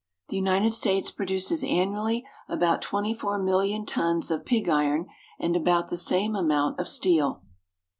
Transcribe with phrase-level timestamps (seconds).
[0.15, 5.05] = The United States produces annually about 24,000,000 tons of pig iron
[5.39, 7.43] and about the same amount of steel.